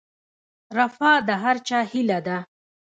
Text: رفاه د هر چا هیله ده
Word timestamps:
رفاه 0.77 1.17
د 1.27 1.29
هر 1.43 1.55
چا 1.67 1.79
هیله 1.91 2.19
ده 2.27 2.37